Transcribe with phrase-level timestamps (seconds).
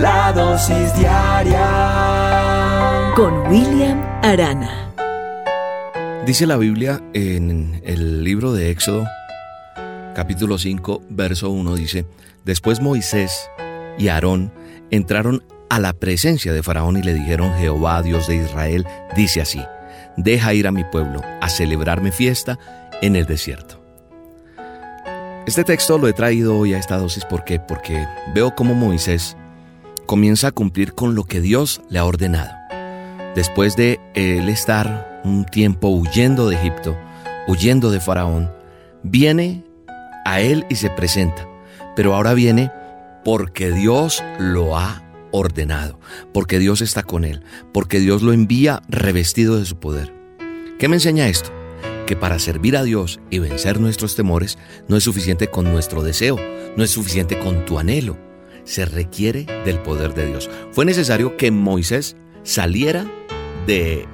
[0.00, 1.66] La dosis diaria
[3.14, 4.92] con William Arana.
[6.24, 9.06] Dice la Biblia en el libro de Éxodo,
[10.14, 12.06] capítulo 5, verso 1, dice,
[12.44, 13.50] Después Moisés
[13.98, 14.50] y Aarón
[14.90, 19.60] entraron a la presencia de Faraón y le dijeron, Jehová, Dios de Israel, dice así,
[20.16, 22.58] deja ir a mi pueblo a celebrarme fiesta
[23.02, 23.82] en el desierto.
[25.46, 27.58] Este texto lo he traído hoy a esta dosis ¿por qué?
[27.58, 29.36] porque veo cómo Moisés
[30.06, 32.52] comienza a cumplir con lo que Dios le ha ordenado.
[33.34, 36.96] Después de él estar un tiempo huyendo de Egipto,
[37.48, 38.50] huyendo de Faraón,
[39.02, 39.64] viene
[40.24, 41.48] a él y se presenta.
[41.96, 42.70] Pero ahora viene
[43.24, 45.98] porque Dios lo ha ordenado,
[46.32, 50.12] porque Dios está con él, porque Dios lo envía revestido de su poder.
[50.78, 51.50] ¿Qué me enseña esto?
[52.06, 56.38] Que para servir a Dios y vencer nuestros temores no es suficiente con nuestro deseo,
[56.76, 58.18] no es suficiente con tu anhelo,
[58.64, 60.50] se requiere del poder de Dios.
[60.72, 63.06] Fue necesario que Moisés saliera
[63.66, 64.06] de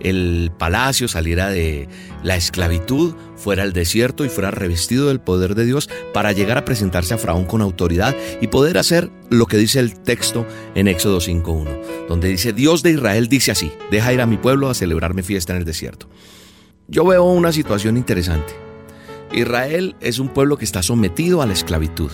[0.00, 1.88] el palacio, saliera de
[2.22, 6.64] la esclavitud, fuera al desierto y fuera revestido del poder de Dios para llegar a
[6.64, 11.18] presentarse a Faraón con autoridad y poder hacer lo que dice el texto en Éxodo
[11.18, 15.22] 5.1, donde dice, Dios de Israel dice así, deja ir a mi pueblo a celebrarme
[15.22, 16.08] fiesta en el desierto.
[16.88, 18.54] Yo veo una situación interesante.
[19.32, 22.10] Israel es un pueblo que está sometido a la esclavitud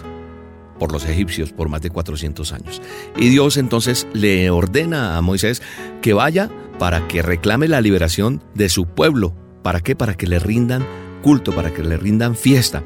[0.82, 2.82] por los egipcios por más de 400 años.
[3.16, 5.62] Y Dios entonces le ordena a Moisés
[6.00, 9.32] que vaya para que reclame la liberación de su pueblo.
[9.62, 9.94] ¿Para qué?
[9.94, 10.84] Para que le rindan
[11.22, 12.82] culto, para que le rindan fiesta.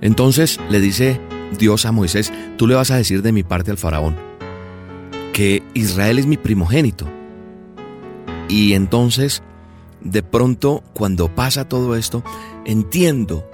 [0.00, 1.20] Entonces le dice
[1.56, 4.16] Dios a Moisés, tú le vas a decir de mi parte al faraón
[5.32, 7.06] que Israel es mi primogénito.
[8.48, 9.44] Y entonces,
[10.00, 12.24] de pronto, cuando pasa todo esto,
[12.64, 13.48] entiendo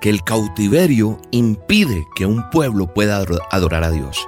[0.00, 4.26] que el cautiverio impide que un pueblo pueda adorar a Dios.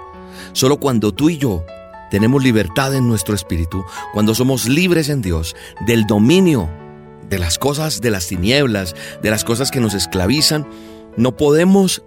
[0.53, 1.65] Solo cuando tú y yo
[2.11, 5.57] tenemos libertad en nuestro espíritu, cuando somos libres en Dios
[5.87, 6.69] del dominio
[7.33, 10.69] de las cosas de las tinieblas, de las cosas que nos esclavizan,
[11.17, 12.03] no podemos,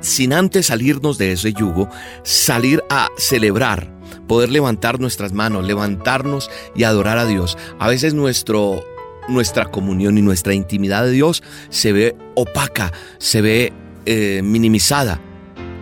[0.00, 1.88] sin antes salirnos de ese yugo,
[2.22, 3.92] salir a celebrar,
[4.28, 7.58] poder levantar nuestras manos, levantarnos y adorar a Dios.
[7.80, 8.84] A veces nuestro,
[9.28, 13.72] nuestra comunión y nuestra intimidad de Dios se ve opaca, se ve
[14.06, 15.20] eh, minimizada.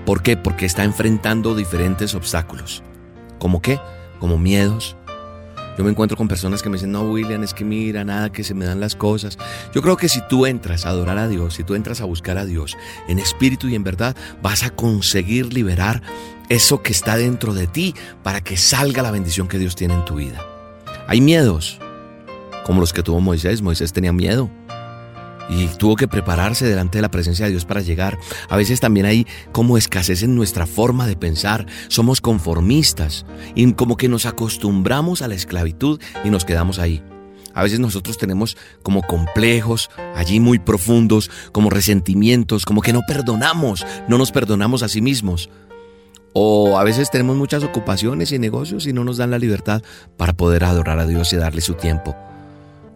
[0.07, 0.37] ¿Por qué?
[0.37, 2.83] Porque está enfrentando diferentes obstáculos.
[3.39, 3.81] ¿Como qué?
[4.19, 4.97] Como miedos.
[5.79, 8.45] Yo me encuentro con personas que me dicen, no, William, es que mira, nada, que
[8.45, 9.39] se me dan las cosas.
[9.75, 12.37] Yo creo que si tú entras a adorar a Dios, si tú entras a buscar
[12.37, 12.77] a Dios
[13.09, 16.03] en espíritu y en verdad, vas a conseguir liberar
[16.51, 20.05] eso que está dentro de ti para que salga la bendición que Dios tiene en
[20.05, 20.45] tu vida.
[21.09, 21.81] Hay miedos,
[22.65, 23.63] como los que tuvo Moisés.
[23.63, 24.51] Moisés tenía miedo
[25.49, 28.19] y tuvo que prepararse delante de la presencia de Dios para llegar.
[28.49, 33.97] A veces también hay como escasez en nuestra forma de pensar, somos conformistas y como
[33.97, 37.03] que nos acostumbramos a la esclavitud y nos quedamos ahí.
[37.55, 43.85] A veces nosotros tenemos como complejos allí muy profundos, como resentimientos, como que no perdonamos,
[44.09, 45.51] no nos perdonamos a sí mismos.
[46.33, 49.83] O a veces tenemos muchas ocupaciones y negocios y no nos dan la libertad
[50.17, 52.17] para poder adorar a Dios y darle su tiempo.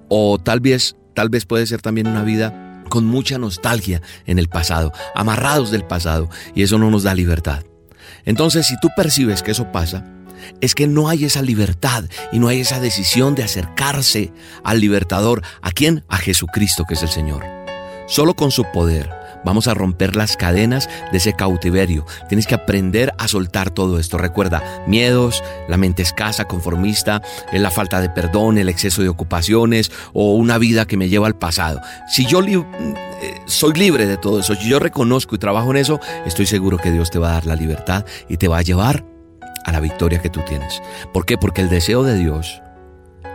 [0.09, 4.49] O tal vez Tal vez puede ser también una vida con mucha nostalgia en el
[4.49, 7.65] pasado, amarrados del pasado, y eso no nos da libertad.
[8.27, 10.05] Entonces, si tú percibes que eso pasa,
[10.61, 14.31] es que no hay esa libertad y no hay esa decisión de acercarse
[14.63, 15.43] al libertador.
[15.63, 16.05] ¿A quién?
[16.09, 17.43] A Jesucristo, que es el Señor.
[18.07, 19.16] Solo con su poder
[19.47, 22.05] Vamos a romper las cadenas de ese cautiverio.
[22.29, 24.19] Tienes que aprender a soltar todo esto.
[24.19, 27.23] Recuerda, miedos, la mente escasa, conformista,
[27.53, 31.39] la falta de perdón, el exceso de ocupaciones o una vida que me lleva al
[31.39, 31.81] pasado.
[32.09, 36.01] Si yo eh, soy libre de todo eso, si yo reconozco y trabajo en eso,
[36.27, 39.05] estoy seguro que Dios te va a dar la libertad y te va a llevar
[39.65, 40.83] a la victoria que tú tienes.
[41.13, 41.39] ¿Por qué?
[41.39, 42.61] Porque el deseo de Dios,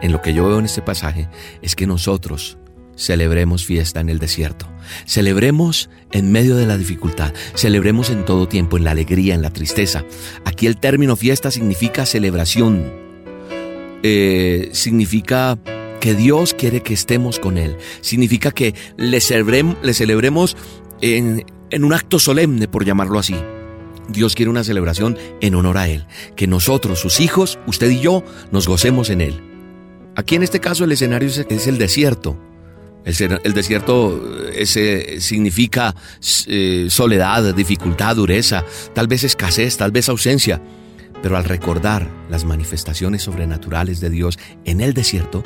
[0.01, 1.29] en lo que yo veo en este pasaje,
[1.61, 2.57] es que nosotros
[2.97, 4.70] celebremos fiesta en el desierto.
[5.05, 7.33] Celebremos en medio de la dificultad.
[7.55, 10.03] Celebremos en todo tiempo, en la alegría, en la tristeza.
[10.45, 12.91] Aquí el término fiesta significa celebración.
[14.03, 15.59] Eh, significa
[15.99, 17.77] que Dios quiere que estemos con Él.
[18.01, 20.57] Significa que le celebremos, le celebremos
[21.01, 23.35] en, en un acto solemne, por llamarlo así.
[24.09, 26.05] Dios quiere una celebración en honor a Él,
[26.35, 29.41] que nosotros, sus hijos, usted y yo, nos gocemos en Él.
[30.15, 32.37] Aquí en este caso el escenario es el desierto.
[33.03, 35.95] El, desierto ese significa
[36.45, 38.63] eh, soledad, dificultad, dureza,
[38.93, 40.61] tal vez escasez, tal vez ausencia.
[41.23, 45.43] Pero al recordar las manifestaciones sobrenaturales de Dios en el desierto,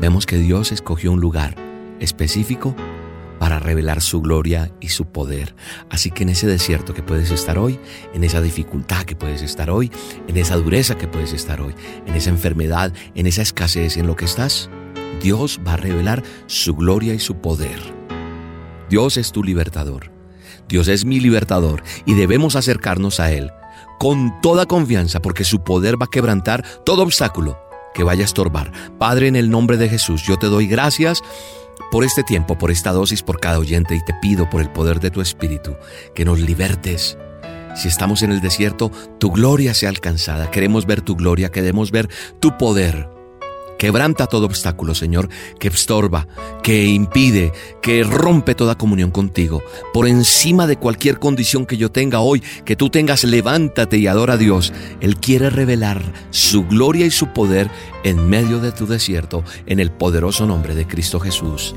[0.00, 1.56] vemos que Dios escogió un lugar
[2.00, 2.74] específico
[3.38, 5.54] para revelar su gloria y su poder.
[5.88, 7.80] Así que en ese desierto que puedes estar hoy,
[8.12, 9.90] en esa dificultad que puedes estar hoy,
[10.28, 11.74] en esa dureza que puedes estar hoy,
[12.06, 14.68] en esa enfermedad, en esa escasez en lo que estás,
[15.22, 17.78] Dios va a revelar su gloria y su poder.
[18.88, 20.10] Dios es tu libertador.
[20.68, 23.50] Dios es mi libertador y debemos acercarnos a Él
[23.98, 27.58] con toda confianza porque su poder va a quebrantar todo obstáculo
[27.92, 28.72] que vaya a estorbar.
[28.98, 31.22] Padre, en el nombre de Jesús, yo te doy gracias
[31.90, 35.00] por este tiempo, por esta dosis, por cada oyente y te pido por el poder
[35.00, 35.76] de tu Espíritu
[36.14, 37.18] que nos libertes.
[37.74, 40.50] Si estamos en el desierto, tu gloria sea alcanzada.
[40.50, 42.08] Queremos ver tu gloria, queremos ver
[42.40, 43.19] tu poder.
[43.80, 46.28] Quebranta todo obstáculo, Señor, que estorba,
[46.62, 47.50] que impide,
[47.80, 49.62] que rompe toda comunión contigo.
[49.94, 54.34] Por encima de cualquier condición que yo tenga hoy, que tú tengas, levántate y adora
[54.34, 54.74] a Dios.
[55.00, 57.70] Él quiere revelar su gloria y su poder
[58.04, 61.74] en medio de tu desierto, en el poderoso nombre de Cristo Jesús.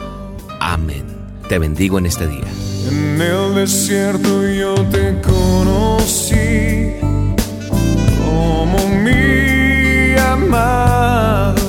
[0.59, 1.05] Amén.
[1.47, 2.44] Te bendigo en este día.
[2.85, 6.95] En el desierto yo te conocí
[8.25, 11.62] como mi amado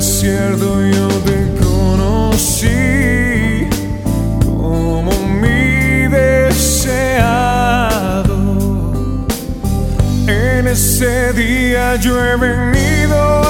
[0.00, 2.68] desierto yo te conocí
[4.44, 5.12] como
[5.42, 7.54] mi deseado.
[10.26, 13.49] En ese día yo he venido